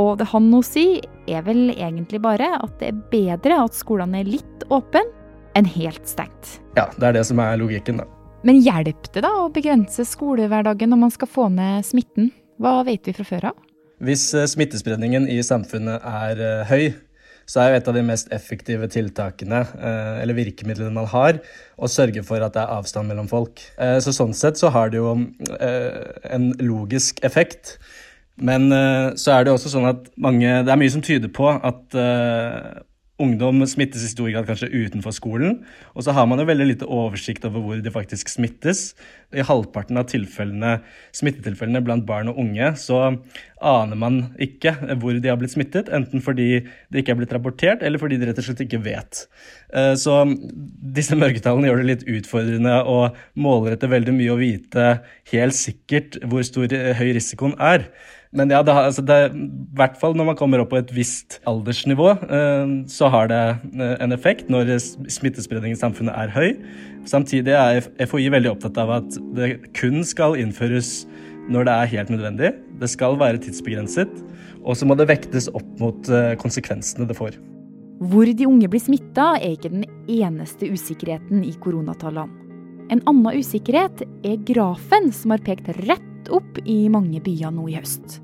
Og 0.00 0.18
det 0.20 0.28
han 0.32 0.48
nå 0.52 0.62
sier, 0.64 1.04
er 1.28 1.44
vel 1.44 1.70
egentlig 1.74 2.22
bare 2.24 2.54
at 2.56 2.74
det 2.80 2.90
er 2.92 3.04
bedre 3.12 3.62
at 3.64 3.76
skolene 3.76 4.20
er 4.20 4.28
litt 4.28 4.66
åpne 4.72 5.02
enn 5.56 5.68
helt 5.76 6.04
stengt. 6.08 6.58
Ja, 6.76 6.88
det 6.96 7.10
er 7.10 7.16
det 7.16 7.26
som 7.28 7.40
er 7.40 7.56
logikken, 7.60 8.00
da. 8.00 8.08
Men 8.46 8.60
hjelper 8.62 9.12
det 9.14 9.22
da 9.24 9.32
å 9.42 9.52
begrense 9.52 10.04
skolehverdagen 10.06 10.92
når 10.92 11.00
man 11.00 11.12
skal 11.14 11.30
få 11.32 11.48
ned 11.52 11.84
smitten? 11.88 12.28
Hva 12.60 12.78
vet 12.86 13.08
vi 13.08 13.16
fra 13.16 13.24
før 13.28 13.48
av? 13.50 13.65
Hvis 14.04 14.28
eh, 14.36 14.48
smittespredningen 14.48 15.28
i 15.32 15.38
samfunnet 15.44 16.04
er 16.04 16.40
eh, 16.42 16.70
høy, 16.70 16.86
så 17.46 17.62
er 17.62 17.70
jo 17.70 17.78
et 17.78 17.88
av 17.88 17.94
de 17.96 18.02
mest 18.04 18.32
effektive 18.34 18.88
tiltakene, 18.92 19.62
eh, 19.78 20.16
eller 20.24 20.36
virkemidlene 20.36 20.92
man 20.92 21.08
har, 21.08 21.38
å 21.78 21.88
sørge 21.88 22.24
for 22.26 22.42
at 22.42 22.56
det 22.56 22.64
er 22.64 22.74
avstand 22.74 23.08
mellom 23.08 23.30
folk. 23.30 23.62
Så 24.02 24.12
sånn 24.12 24.34
sett 24.34 24.58
så 24.58 24.72
har 24.74 24.90
det 24.90 24.98
jo 24.98 25.12
en 25.14 26.48
logisk 26.58 27.22
effekt. 27.26 27.76
Men 28.36 28.66
så 29.16 29.36
er 29.36 29.46
det 29.46 29.52
også 29.54 29.70
sånn 29.72 29.86
at 29.88 30.08
mange 30.20 30.48
Det 30.66 30.72
er 30.72 30.80
mye 30.80 30.92
som 30.92 31.04
tyder 31.04 31.30
på 31.32 31.46
at 31.54 31.94
Ungdom 33.16 33.62
smittes 33.64 34.02
i 34.04 34.10
stor 34.10 34.28
grad 34.28 34.44
kanskje 34.44 34.68
utenfor 34.68 35.14
skolen, 35.16 35.62
og 35.96 36.04
så 36.04 36.12
har 36.12 36.26
man 36.28 36.36
jo 36.36 36.44
veldig 36.50 36.66
lite 36.68 36.88
oversikt 36.92 37.46
over 37.48 37.62
hvor 37.64 37.78
de 37.80 37.92
faktisk 37.92 38.28
smittes. 38.28 38.90
I 39.32 39.40
halvparten 39.40 39.96
av 39.96 40.04
tilfellene, 40.10 40.74
smittetilfellene 41.16 41.80
blant 41.86 42.04
barn 42.06 42.28
og 42.28 42.36
unge 42.42 42.68
så 42.76 42.98
aner 43.56 43.96
man 43.96 44.18
ikke 44.36 44.74
hvor 45.00 45.16
de 45.16 45.30
har 45.32 45.38
blitt 45.40 45.54
smittet, 45.54 45.88
enten 45.88 46.20
fordi 46.20 46.60
det 46.92 47.00
ikke 47.00 47.14
er 47.14 47.20
blitt 47.22 47.32
rapportert, 47.32 47.80
eller 47.80 48.02
fordi 48.02 48.18
de 48.20 48.28
rett 48.28 48.42
og 48.42 48.48
slett 48.50 48.60
ikke 48.66 48.82
vet. 48.84 49.22
Eh, 49.72 49.94
så 49.96 50.18
disse 51.00 51.16
mørketallene 51.16 51.70
gjør 51.70 51.80
det 51.80 51.88
litt 51.88 52.04
utfordrende 52.18 52.82
å 52.84 52.98
målrette 53.40 53.88
veldig 53.96 54.12
mye 54.18 54.36
og 54.36 54.44
vite 54.44 54.90
helt 55.32 55.56
sikkert 55.56 56.20
hvor 56.28 56.44
stor 56.44 56.68
eh, 56.76 56.92
høy 57.00 57.14
risikoen 57.16 57.56
er. 57.56 57.88
Men 58.36 58.52
ja, 58.52 58.60
det, 58.60 58.72
altså 58.76 59.02
det, 59.06 59.16
i 59.32 59.46
hvert 59.78 59.96
fall 59.96 60.16
når 60.18 60.28
man 60.30 60.36
kommer 60.36 60.60
opp 60.60 60.68
på 60.74 60.80
et 60.80 60.90
visst 60.92 61.38
aldersnivå, 61.48 62.10
eh, 62.28 62.74
så 62.92 63.08
har 63.12 63.30
det 63.32 63.42
eh, 63.72 63.94
en 64.04 64.12
effekt 64.12 64.50
når 64.52 64.74
smittespredningen 64.76 65.76
i 65.76 65.80
samfunnet 65.80 66.12
er 66.12 66.34
høy. 66.34 66.50
Samtidig 67.08 67.54
er 67.56 67.80
FHI 67.96 68.28
veldig 68.34 68.52
opptatt 68.52 68.80
av 68.82 68.92
at 68.98 69.18
det 69.38 69.54
kun 69.78 70.02
skal 70.04 70.36
innføres 70.40 71.06
når 71.48 71.68
det 71.68 71.74
er 71.74 71.92
helt 71.94 72.12
nødvendig. 72.12 72.52
Det 72.82 72.90
skal 72.92 73.16
være 73.20 73.40
tidsbegrenset, 73.40 74.12
og 74.66 74.76
så 74.76 74.88
må 74.88 74.98
det 74.98 75.08
vektes 75.08 75.48
opp 75.56 75.68
mot 75.80 76.10
eh, 76.12 76.34
konsekvensene 76.40 77.08
det 77.08 77.16
får. 77.16 77.38
Hvor 78.04 78.28
de 78.28 78.44
unge 78.44 78.68
blir 78.68 78.82
smitta, 78.82 79.38
er 79.40 79.54
ikke 79.56 79.72
den 79.72 79.86
eneste 80.12 80.68
usikkerheten 80.68 81.40
i 81.46 81.54
koronatallene. 81.64 82.44
En 82.92 83.00
annen 83.10 83.40
usikkerhet 83.40 84.04
er 84.22 84.36
grafen 84.46 85.08
som 85.14 85.32
har 85.34 85.42
pekt 85.42 85.72
rett 85.88 86.28
opp 86.30 86.60
i 86.62 86.84
mange 86.92 87.18
byer 87.24 87.50
nå 87.54 87.64
i 87.72 87.80
høst. 87.80 88.20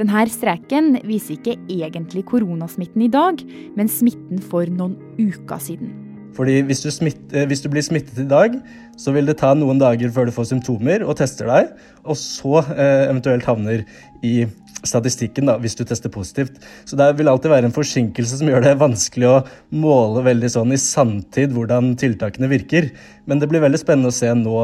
Denne 0.00 0.22
streken 0.32 0.94
viser 1.04 1.36
ikke 1.36 1.58
egentlig 1.68 2.22
koronasmitten 2.30 3.02
i 3.04 3.10
dag, 3.12 3.42
men 3.76 3.90
smitten 3.92 4.38
for 4.40 4.64
noen 4.72 4.94
uker 5.20 5.60
siden. 5.60 5.90
Fordi 6.32 6.60
hvis 6.64 6.80
du, 6.80 6.88
smitter, 6.94 7.44
hvis 7.50 7.60
du, 7.60 7.68
blir 7.68 7.84
smittet 7.84 8.16
i 8.22 8.28
dag, 8.30 8.54
så 8.96 9.12
vil 9.12 9.28
det 9.28 9.36
ta 9.42 9.50
noen 9.52 9.80
dager 9.82 10.08
før 10.14 10.30
du 10.30 10.32
får 10.32 10.46
symptomer 10.54 11.02
og 11.04 11.18
tester 11.18 11.50
deg, 11.50 11.74
og 12.06 12.16
så 12.16 12.62
eh, 12.72 13.10
eventuelt 13.10 13.44
havner 13.44 13.82
i 14.24 14.46
statistikken 14.86 15.50
da, 15.50 15.58
hvis 15.60 15.76
du 15.76 15.82
tester 15.84 16.08
positivt. 16.12 16.62
Så 16.88 16.96
det 16.96 17.10
vil 17.18 17.28
alltid 17.28 17.52
være 17.52 17.68
en 17.68 17.76
forsinkelse 17.76 18.38
som 18.40 18.48
gjør 18.48 18.64
det 18.64 18.78
vanskelig 18.80 19.28
å 19.28 19.40
måle 19.82 20.22
veldig 20.24 20.48
sånn 20.54 20.72
i 20.72 20.80
sanntid 20.80 21.52
hvordan 21.52 21.92
tiltakene 22.00 22.48
virker. 22.48 22.88
Men 23.28 23.42
det 23.42 23.50
blir 23.50 23.60
veldig 23.66 23.82
spennende 23.82 24.14
å 24.14 24.16
se 24.16 24.32
nå, 24.32 24.56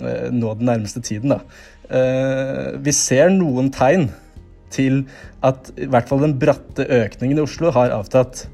eh, 0.00 0.26
nå 0.34 0.56
den 0.58 0.72
nærmeste 0.72 1.04
tiden. 1.06 1.36
Da. 1.36 1.44
Eh, 1.94 2.80
vi 2.82 2.96
ser 2.96 3.30
noen 3.36 3.70
tegn 3.76 4.08
til 4.72 5.02
at 5.46 5.72
i 5.76 5.88
hvert 5.90 6.10
fall 6.10 6.24
den 6.24 6.36
bratte 6.40 6.86
økningen 6.86 7.40
i 7.40 7.44
Oslo 7.44 7.72
har 7.74 7.94
avtatt. 7.94 8.46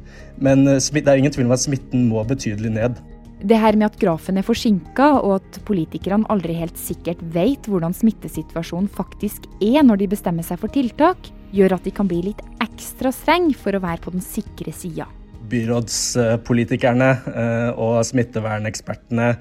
Men 0.42 0.66
eh, 0.68 0.80
det 0.80 1.06
er 1.06 1.20
ingen 1.20 1.34
tvil 1.34 1.48
om 1.48 1.56
at 1.56 1.64
smitten 1.64 2.08
må 2.10 2.24
betydelig 2.28 2.72
ned. 2.76 2.98
Det 3.46 3.58
her 3.60 3.76
med 3.76 3.90
at 3.90 3.98
grafen 4.00 4.40
er 4.40 4.46
forsinka, 4.46 5.10
og 5.20 5.42
at 5.42 5.58
politikerne 5.68 6.24
aldri 6.32 6.56
helt 6.56 6.78
sikkert 6.80 7.20
vet 7.34 7.68
hvordan 7.68 7.92
smittesituasjonen 7.94 8.88
faktisk 8.88 9.44
er 9.60 9.84
når 9.84 10.00
de 10.00 10.08
bestemmer 10.14 10.46
seg 10.46 10.60
for 10.62 10.72
tiltak, 10.72 11.28
gjør 11.52 11.76
at 11.76 11.84
de 11.84 11.92
kan 11.94 12.08
bli 12.08 12.22
litt 12.30 12.40
ekstra 12.64 13.12
streng 13.12 13.50
for 13.56 13.76
å 13.76 13.82
være 13.84 14.02
på 14.04 14.14
den 14.16 14.24
sikre 14.24 14.72
sida. 14.74 15.06
Byrådspolitikerne 15.46 17.10
eh, 17.28 17.70
og 17.76 18.00
smittevernekspertene 18.08 19.34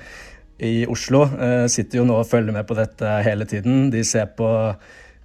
i 0.63 0.85
Oslo 0.91 1.25
eh, 1.25 1.65
sitter 1.71 2.01
jo 2.01 2.05
nå 2.07 2.19
og 2.19 2.29
følger 2.29 2.55
med 2.55 2.67
på 2.67 2.77
dette 2.77 3.15
hele 3.25 3.47
tiden. 3.49 3.89
De 3.95 4.03
ser 4.07 4.29
på 4.37 4.49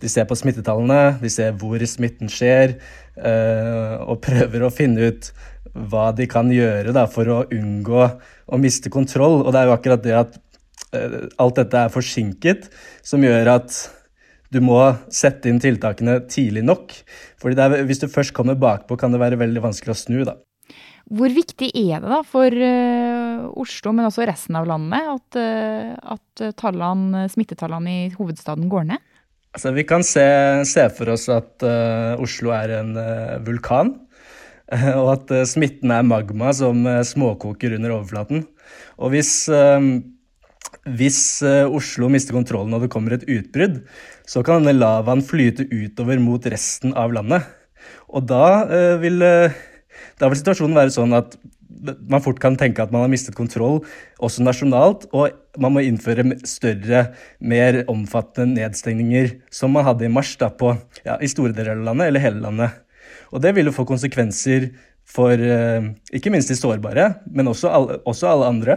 de 0.00 0.08
ser 0.08 0.26
på 0.28 0.36
smittetallene, 0.38 1.18
de 1.20 1.30
ser 1.32 1.54
hvor 1.60 1.82
smitten 1.88 2.30
skjer, 2.32 2.76
eh, 3.20 3.96
og 4.00 4.22
prøver 4.24 4.64
å 4.64 4.72
finne 4.72 5.10
ut 5.10 5.30
hva 5.70 6.10
de 6.16 6.26
kan 6.30 6.50
gjøre 6.50 6.94
da, 6.96 7.06
for 7.10 7.28
å 7.30 7.40
unngå 7.52 8.04
å 8.50 8.60
miste 8.60 8.92
kontroll. 8.92 9.42
Og 9.44 9.52
det 9.52 9.62
er 9.62 9.70
jo 9.70 9.76
akkurat 9.76 10.04
det 10.04 10.16
at 10.18 10.36
eh, 10.96 11.16
alt 11.40 11.60
dette 11.60 11.86
er 11.86 11.94
forsinket, 11.94 12.70
som 13.06 13.24
gjør 13.24 13.54
at 13.58 13.80
du 14.50 14.58
må 14.64 14.80
sette 15.14 15.50
inn 15.50 15.60
tiltakene 15.62 16.18
tidlig 16.30 16.64
nok. 16.66 16.94
Fordi 17.40 17.84
hvis 17.86 18.02
du 18.02 18.08
først 18.10 18.34
kommer 18.36 18.58
bakpå, 18.58 18.98
kan 18.98 19.12
det 19.14 19.22
være 19.22 19.38
veldig 19.40 19.62
vanskelig 19.68 19.94
å 19.94 20.00
snu. 20.00 20.22
da. 20.26 20.40
Hvor 21.10 21.30
viktig 21.34 21.70
er 21.74 22.02
det 22.02 22.10
da 22.10 22.20
for 22.26 22.54
uh, 22.54 23.46
Oslo, 23.58 23.92
men 23.94 24.06
også 24.06 24.26
resten 24.28 24.58
av 24.58 24.66
landet, 24.70 25.06
at, 25.10 25.38
uh, 25.38 26.16
at 26.16 26.42
tallene, 26.58 27.24
smittetallene 27.30 27.94
i 27.94 28.10
hovedstaden 28.14 28.68
går 28.70 28.90
ned? 28.92 29.06
Altså, 29.50 29.72
vi 29.74 29.82
kan 29.82 30.04
se, 30.06 30.22
se 30.68 30.84
for 30.94 31.10
oss 31.10 31.26
at 31.32 31.64
uh, 31.66 32.20
Oslo 32.22 32.52
er 32.54 32.76
en 32.78 32.94
uh, 32.94 33.40
vulkan. 33.46 33.96
og 35.00 35.08
at 35.16 35.32
uh, 35.34 35.46
smitten 35.48 35.90
er 35.90 36.06
magma 36.06 36.52
som 36.54 36.86
småkoker 36.86 37.74
under 37.74 37.96
overflaten. 37.96 38.44
Og 39.02 39.10
hvis, 39.14 39.32
hvis 40.94 41.20
Oslo 41.42 42.10
mister 42.12 42.36
kontrollen 42.36 42.76
og 42.76 42.84
det 42.84 42.90
kommer 42.92 43.16
et 43.16 43.24
utbrudd, 43.26 43.80
så 44.28 44.44
kan 44.46 44.60
denne 44.60 44.76
lavaen 44.76 45.24
flyte 45.24 45.64
utover 45.72 46.20
mot 46.22 46.46
resten 46.52 46.92
av 46.94 47.16
landet. 47.16 47.48
Og 48.12 48.28
da 48.28 48.44
vil, 49.00 49.24
da 49.24 50.28
vil 50.28 50.38
situasjonen 50.38 50.76
være 50.76 50.94
sånn 50.94 51.16
at 51.16 51.34
man 51.80 52.22
fort 52.22 52.38
kan 52.42 52.58
tenke 52.60 52.84
at 52.84 52.92
man 52.92 53.06
har 53.06 53.10
mistet 53.10 53.38
kontroll, 53.38 53.80
også 54.20 54.44
nasjonalt, 54.44 55.08
og 55.16 55.32
man 55.58 55.74
må 55.74 55.82
innføre 55.82 56.24
større, 56.46 57.06
mer 57.40 57.82
omfattende 57.90 58.60
nedstengninger, 58.60 59.34
som 59.50 59.74
man 59.74 59.86
hadde 59.88 60.06
i 60.06 60.12
mars 60.12 60.36
da, 60.40 60.50
på, 60.50 60.74
ja, 61.06 61.16
i 61.18 61.30
store 61.30 61.54
deler 61.56 61.78
av 61.78 61.88
landet, 61.90 62.10
eller 62.10 62.24
hele 62.24 62.44
landet. 62.44 62.82
Og 63.34 63.42
det 63.42 63.54
vil 63.56 63.70
jo 63.70 63.74
få 63.74 63.86
konsekvenser 63.88 64.70
for 65.10 65.34
eh, 65.34 65.90
ikke 66.14 66.32
minst 66.32 66.50
de 66.50 66.58
sårbare, 66.58 67.14
men 67.30 67.50
også 67.50 67.72
alle, 67.72 67.98
også 68.06 68.30
alle 68.30 68.50
andre. 68.52 68.76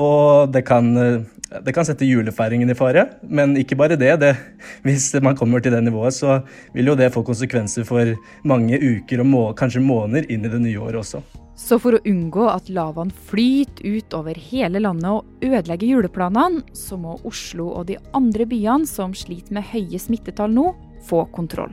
Og 0.00 0.50
det 0.52 0.64
kan, 0.66 0.90
eh, 0.98 1.60
det 1.64 1.74
kan, 1.76 1.86
sette 1.86 2.08
julefeiringen 2.08 2.70
i 2.70 2.76
fare, 2.76 3.06
men 3.22 3.56
ikke 3.60 3.78
bare 3.78 3.96
det, 4.00 4.16
det. 4.20 4.34
Hvis 4.86 5.12
man 5.22 5.38
kommer 5.38 5.64
til 5.64 5.72
det 5.72 5.84
nivået, 5.86 6.16
så 6.16 6.42
vil 6.74 6.92
jo 6.92 6.98
det 6.98 7.12
få 7.14 7.24
konsekvenser 7.24 7.88
for 7.88 8.16
mange 8.44 8.80
uker 8.80 9.24
og 9.24 9.30
må, 9.30 9.46
kanskje 9.56 9.84
måneder 9.84 10.28
inn 10.28 10.44
i 10.44 10.52
det 10.52 10.62
nye 10.66 10.82
året 10.82 11.04
også. 11.04 11.24
Så 11.54 11.78
for 11.78 11.94
å 11.94 12.02
unngå 12.02 12.48
at 12.50 12.66
lavaen 12.72 13.12
flyter 13.28 13.86
ut 13.86 14.14
over 14.18 14.38
hele 14.50 14.82
landet 14.82 15.06
og 15.10 15.44
ødelegger 15.46 15.86
juleplanene, 15.86 16.64
så 16.74 16.98
må 16.98 17.14
Oslo 17.28 17.68
og 17.78 17.86
de 17.92 17.98
andre 18.16 18.46
byene 18.50 18.90
som 18.90 19.14
sliter 19.14 19.54
med 19.54 19.68
høye 19.70 20.00
smittetall 20.02 20.50
nå, 20.50 20.72
få 21.06 21.22
kontroll. 21.34 21.72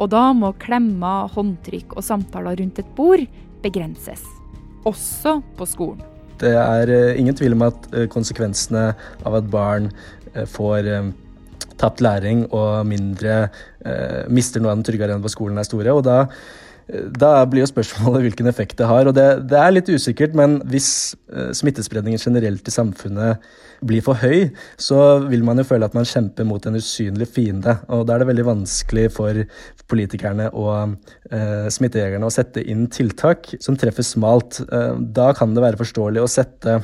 Og 0.00 0.08
da 0.12 0.30
må 0.36 0.52
klemmer, 0.60 1.30
håndtrykk 1.32 1.96
og 1.96 2.04
samtaler 2.04 2.60
rundt 2.60 2.80
et 2.82 2.92
bord 2.96 3.24
begrenses. 3.64 4.22
Også 4.88 5.38
på 5.56 5.68
skolen. 5.68 6.04
Det 6.40 6.54
er 6.56 6.92
eh, 6.92 7.18
ingen 7.20 7.36
tvil 7.36 7.56
om 7.56 7.66
at 7.66 7.90
eh, 7.92 8.06
konsekvensene 8.08 8.90
av 9.28 9.36
at 9.36 9.50
barn 9.52 9.90
eh, 10.32 10.46
får 10.48 10.88
tapt 11.80 12.00
læring 12.04 12.44
og 12.52 12.84
mindre 12.84 13.46
mister 14.28 14.60
noe 14.60 14.74
av 14.74 14.76
den 14.76 14.84
trygge 14.84 15.06
arenaen 15.06 15.22
på 15.24 15.30
skolen, 15.32 15.56
er 15.56 15.64
store. 15.64 15.94
og 15.96 16.02
da 16.04 16.26
da 17.14 17.32
blir 17.48 17.64
jo 17.64 17.70
spørsmålet 17.70 18.26
hvilken 18.26 18.50
effekt 18.50 18.78
det 18.80 18.88
har. 18.90 19.08
og 19.08 19.16
Det, 19.16 19.26
det 19.50 19.58
er 19.58 19.74
litt 19.74 19.90
usikkert, 19.90 20.36
men 20.38 20.58
hvis 20.70 21.14
uh, 21.32 21.50
smittespredningen 21.56 22.20
generelt 22.20 22.66
i 22.66 22.74
samfunnet 22.74 23.50
blir 23.86 24.04
for 24.04 24.18
høy, 24.20 24.50
så 24.80 25.20
vil 25.30 25.44
man 25.46 25.60
jo 25.60 25.66
føle 25.68 25.88
at 25.88 25.96
man 25.96 26.08
kjemper 26.08 26.44
mot 26.48 26.66
en 26.68 26.76
usynlig 26.76 27.30
fiende. 27.32 27.78
og 27.88 28.06
Da 28.06 28.14
er 28.14 28.22
det 28.22 28.30
veldig 28.32 28.46
vanskelig 28.48 29.06
for 29.14 29.42
politikerne 29.90 30.50
og 30.52 30.98
eh, 31.32 31.66
smittejegerne 31.72 32.28
å 32.28 32.34
sette 32.34 32.60
inn 32.60 32.84
tiltak 32.92 33.48
som 33.64 33.78
treffer 33.80 34.04
smalt. 34.04 34.60
Uh, 34.68 35.00
da 35.00 35.30
kan 35.36 35.56
det 35.56 35.64
være 35.64 35.80
forståelig 35.80 36.20
å 36.20 36.28
sette 36.30 36.76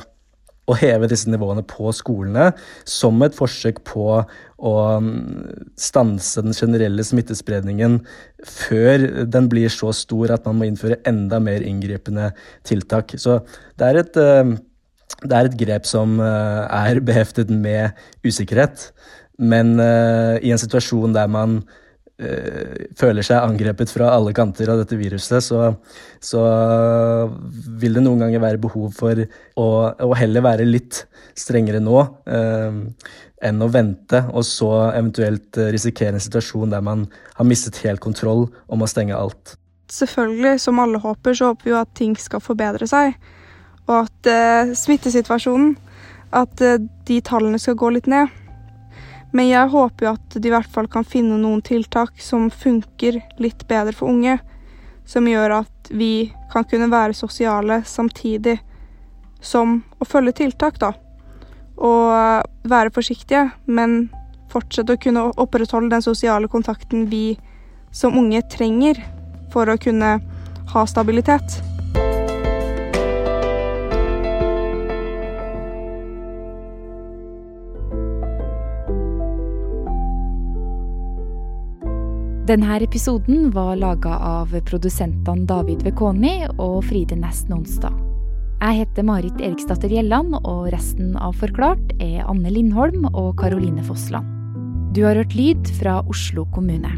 å 0.67 0.75
heve 0.75 1.07
disse 1.07 1.29
nivåene 1.31 1.63
på 1.67 1.91
skolene 1.95 2.49
som 2.87 3.21
et 3.23 3.35
forsøk 3.35 3.79
på 3.87 4.07
å 4.17 4.73
mm, 5.03 5.75
stanse 5.79 6.43
den 6.43 6.55
generelle 6.57 7.05
smittespredningen 7.07 8.01
før 8.43 9.05
den 9.31 9.47
blir 9.51 9.71
så 9.71 9.93
stor 9.95 10.33
at 10.35 10.47
man 10.47 10.59
må 10.59 10.67
innføre 10.67 10.99
enda 11.07 11.39
mer 11.43 11.63
inngripende 11.63 12.33
tiltak. 12.67 13.15
Så 13.15 13.39
det 13.79 13.87
er 13.87 14.01
et, 14.01 14.19
eh, 14.19 14.53
det 15.23 15.39
er 15.39 15.49
et 15.49 15.59
grep 15.61 15.87
som 15.87 16.19
eh, 16.19 16.63
er 16.67 17.01
beheftet 17.05 17.53
med 17.53 17.95
usikkerhet. 18.27 18.89
Men 19.37 19.77
eh, 19.79 20.35
i 20.43 20.51
en 20.51 20.59
situasjon 20.59 21.15
der 21.15 21.31
man 21.31 21.61
føler 22.17 23.21
seg 23.21 23.43
angrepet 23.43 23.91
fra 23.93 24.07
alle 24.09 24.31
kanter 24.33 24.71
av 24.73 24.79
dette 24.81 24.97
viruset, 24.97 25.43
så, 25.45 25.67
så 26.17 26.41
vil 27.77 27.93
det 27.93 28.01
noen 28.01 28.23
ganger 28.25 28.41
være 28.41 28.61
behov 28.63 28.89
for 28.97 29.21
å, 29.21 29.67
å 29.93 30.17
heller 30.17 30.45
være 30.45 30.65
litt 30.65 31.03
strengere 31.37 31.81
nå 31.83 31.99
eh, 32.25 32.79
enn 33.45 33.61
å 33.61 33.69
vente 33.69 34.23
og 34.33 34.45
så 34.47 34.71
eventuelt 34.95 35.59
risikere 35.73 36.17
en 36.17 36.23
situasjon 36.23 36.73
der 36.73 36.81
man 36.81 37.05
har 37.37 37.45
mistet 37.45 37.77
helt 37.85 38.01
kontroll 38.01 38.47
om 38.65 38.81
å 38.81 38.89
stenge 38.89 39.17
alt. 39.17 39.57
selvfølgelig, 39.93 40.59
som 40.59 40.79
alle 40.79 40.99
håper, 40.99 41.33
så 41.33 41.51
håper 41.51 41.63
vi 41.63 41.71
jo 41.71 41.81
at 41.81 41.93
ting 41.95 42.17
skal 42.17 42.41
forbedre 42.41 42.87
seg. 42.89 43.13
Og 43.87 44.01
at 44.01 44.27
eh, 44.27 44.73
smittesituasjonen 44.75 45.77
At 46.35 46.59
eh, 46.61 46.81
de 47.07 47.21
tallene 47.21 47.59
skal 47.59 47.77
gå 47.79 47.89
litt 47.95 48.07
ned. 48.07 48.27
Men 49.31 49.49
jeg 49.49 49.71
håper 49.73 50.05
jo 50.05 50.13
at 50.15 50.37
de 50.37 50.47
i 50.47 50.53
hvert 50.53 50.71
fall 50.71 50.87
kan 50.91 51.05
finne 51.07 51.39
noen 51.41 51.61
tiltak 51.65 52.15
som 52.23 52.49
funker 52.51 53.19
litt 53.43 53.65
bedre 53.67 53.95
for 53.95 54.11
unge. 54.11 54.37
Som 55.07 55.27
gjør 55.27 55.61
at 55.61 55.91
vi 55.91 56.29
kan 56.51 56.67
kunne 56.67 56.89
være 56.91 57.15
sosiale 57.15 57.81
samtidig 57.87 58.57
som 59.43 59.81
å 59.99 60.07
følge 60.07 60.39
tiltak, 60.41 60.79
da. 60.81 60.93
Og 61.77 62.67
være 62.67 62.93
forsiktige, 62.95 63.49
men 63.65 64.07
fortsette 64.51 64.95
å 64.95 65.01
kunne 65.01 65.27
opprettholde 65.37 65.91
den 65.93 66.03
sosiale 66.05 66.49
kontakten 66.51 67.05
vi 67.11 67.37
som 67.91 68.17
unge 68.17 68.41
trenger 68.51 68.99
for 69.53 69.69
å 69.69 69.79
kunne 69.79 70.17
ha 70.73 70.85
stabilitet. 70.89 71.61
Denne 82.47 82.77
episoden 82.79 83.49
var 83.51 83.73
laga 83.75 84.13
av 84.23 84.53
produsentene 84.69 85.43
David 85.49 85.81
Vekoni 85.83 86.45
og 86.53 86.77
Fride 86.87 87.17
Næss 87.19 87.41
Nonstad. 87.49 87.91
Jeg 88.61 88.77
heter 88.85 89.03
Marit 89.03 89.41
Eriksdatter 89.43 89.91
Gjelland, 89.91 90.31
og 90.47 90.69
resten 90.71 91.17
av 91.19 91.35
Forklart 91.41 91.91
er 91.99 92.23
Anne 92.23 92.53
Lindholm 92.55 93.09
og 93.11 93.33
Karoline 93.41 93.83
Fossland. 93.83 94.31
Du 94.95 95.03
har 95.03 95.19
hørt 95.19 95.35
lyd 95.35 95.67
fra 95.75 95.99
Oslo 96.07 96.47
kommune. 96.55 96.93